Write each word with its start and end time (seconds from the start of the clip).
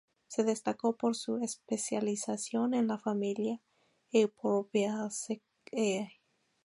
Se 0.25 0.43
destacó 0.43 0.97
por 0.97 1.15
su 1.15 1.37
especialización 1.37 2.73
en 2.73 2.87
la 2.87 2.97
familia 2.97 3.61
Euphorbiaceae. 4.11 6.19